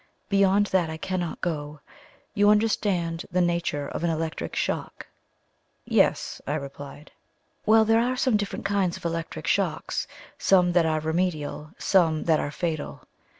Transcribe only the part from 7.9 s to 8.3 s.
are